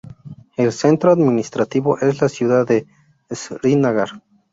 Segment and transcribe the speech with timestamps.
[0.57, 2.87] El centro administrativo es la ciudad de
[3.29, 4.09] Srinagar.